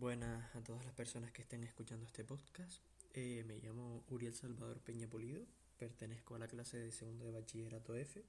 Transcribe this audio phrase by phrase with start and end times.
[0.00, 2.80] Buenas a todas las personas que estén escuchando este podcast.
[3.12, 5.44] Eh, me llamo Uriel Salvador Peña Polido,
[5.76, 8.24] pertenezco a la clase de segundo de bachillerato F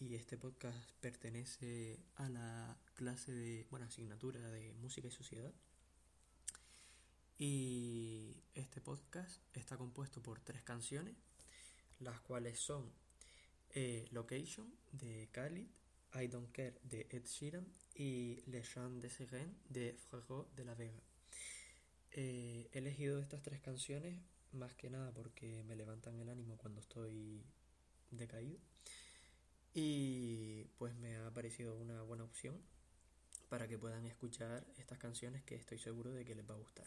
[0.00, 5.52] y este podcast pertenece a la clase de, bueno, asignatura de música y sociedad.
[7.38, 11.14] Y este podcast está compuesto por tres canciones,
[12.00, 12.90] las cuales son
[13.76, 15.68] eh, Location de Khalid,
[16.14, 20.74] I Don't Care de Ed Sheeran y Le Chant de Seren de Frérot de la
[20.74, 21.02] Vega.
[22.12, 24.20] Eh, he elegido estas tres canciones
[24.52, 27.44] más que nada porque me levantan el ánimo cuando estoy
[28.10, 28.58] decaído
[29.72, 32.62] y pues me ha parecido una buena opción
[33.48, 36.86] para que puedan escuchar estas canciones que estoy seguro de que les va a gustar.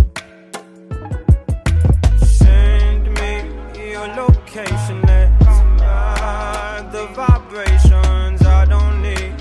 [4.55, 5.01] Location.
[5.03, 8.41] Let's ride the vibrations.
[8.41, 9.33] I don't need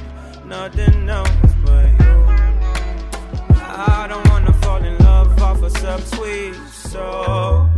[0.45, 1.29] nothing else
[1.65, 2.27] but you.
[3.57, 7.69] I don't wanna fall in love off a subtweet, so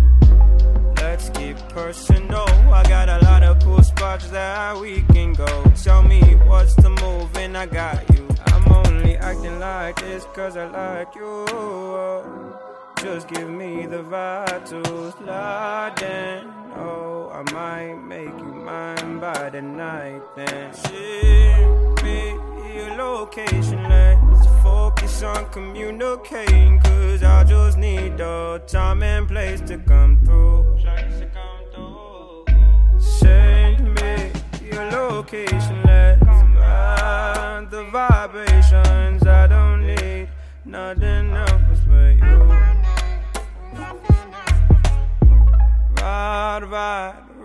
[0.97, 2.49] let's get personal.
[2.73, 5.73] I got a lot of cool spots that we can go.
[5.83, 8.29] Tell me what's the move, and I got you.
[8.47, 11.47] I'm only acting like this cause I like you.
[13.03, 14.05] Just give me the
[15.19, 16.47] slide in.
[16.77, 20.73] Oh, I might make you mine by the night then.
[20.73, 22.39] Send me
[22.77, 26.79] your location, let's focus on communicating.
[26.79, 30.79] Cause I just need the time and place to come through.
[33.01, 34.31] Send me
[34.65, 39.27] your location, let's ride the vibrations.
[39.27, 40.29] I don't need
[40.65, 41.62] nothing else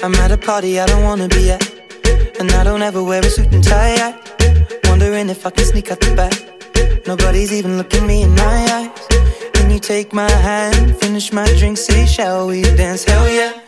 [0.00, 1.62] I'm at a party I don't wanna be at.
[2.38, 3.96] And I don't ever wear a suit and tie.
[3.96, 4.14] I
[4.84, 7.06] wondering if I can sneak out the back.
[7.06, 8.90] Nobody's even looking me in my eyes.
[9.54, 13.04] When you take my hand, finish my drink, say, shall we dance?
[13.04, 13.67] Hell yeah.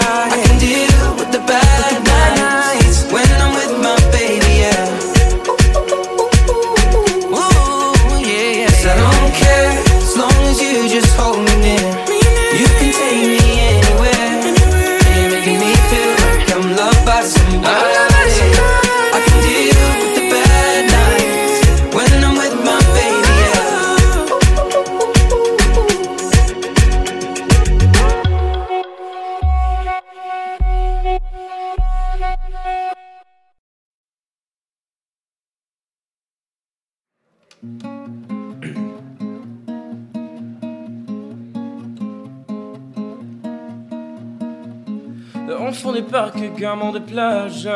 [45.49, 47.67] Enfants des parcs, gamins de plage.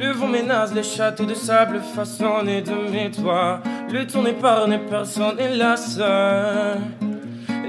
[0.00, 3.60] Le vent menace les châteaux de sable façonnés de mes toits.
[3.90, 6.00] Le temps n'épargne personne, hélas.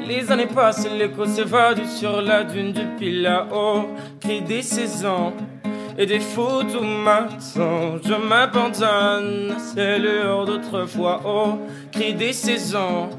[0.08, 3.88] Les années passent, l'écho s'évade sur la dune depuis là-haut.
[4.20, 5.34] Cri des saisons
[5.98, 8.02] et des photos m'attendent.
[8.04, 11.22] Je m'abandonne, c'est l'heure d'autrefois.
[11.26, 11.60] Oh,
[11.92, 13.10] cri des saisons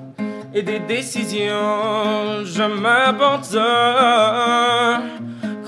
[0.55, 2.45] et des décisions.
[2.45, 3.65] Je m'abandonne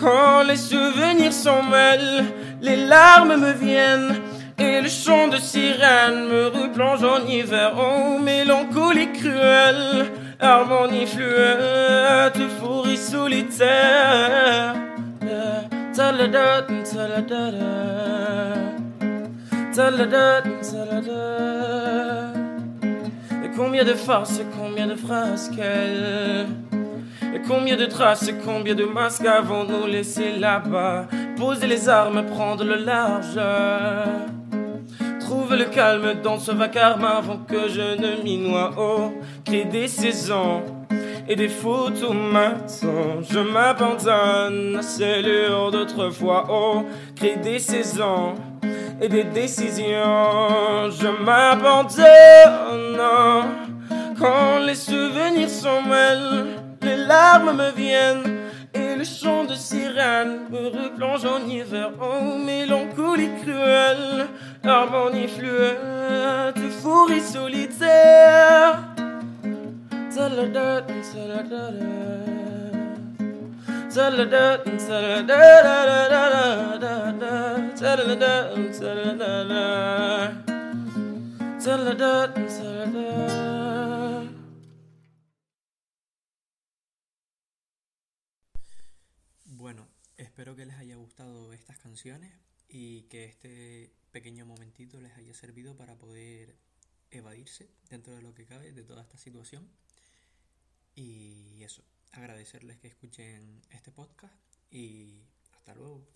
[0.00, 2.24] quand les souvenirs s'en mêlent,
[2.62, 4.20] les larmes me viennent.
[4.58, 10.06] Et le chant de sirène me replonge en hiver, oh mélancolie cruelle,
[10.40, 14.74] harmonie fluette, fourrie solitaire.
[23.66, 24.94] Combien de farces, combien de
[25.56, 26.46] qu'elle
[27.34, 32.76] Et combien de traces, combien de masques avons-nous laissé là-bas Poser les armes, prendre le
[32.76, 33.40] large
[35.18, 38.70] Trouve le calme dans ce vacarme avant que je ne m'y noie.
[38.78, 39.12] Oh,
[39.44, 40.62] cri des saisons
[41.28, 43.26] et des photos m'attendent.
[43.28, 46.46] Je m'abandonne, c'est l'heure d'autrefois.
[46.48, 46.84] Oh,
[47.16, 48.34] cri des saisons
[49.00, 50.90] et des décisions.
[50.90, 53.00] Je m'abandonne
[54.18, 56.46] quand les souvenirs s'en mêlent,
[56.82, 58.36] les larmes me viennent
[58.72, 61.90] et le chant de sirène me replonge en hiver.
[62.00, 64.26] Oh, mélancolie cruelle,
[64.64, 68.82] harmonie fluette, fourrie solitaire.
[70.14, 72.25] Ta-la-da, ta-la-da-da.
[89.46, 89.88] Bueno,
[90.18, 92.34] espero que les haya gustado estas canciones
[92.68, 96.54] y que este pequeño momentito les haya servido para poder
[97.10, 99.66] evadirse dentro de lo que cabe de toda esta situación.
[100.94, 101.82] Y eso,
[102.12, 104.34] agradecerles que escuchen este podcast
[104.70, 105.22] y
[105.52, 106.06] hasta luego.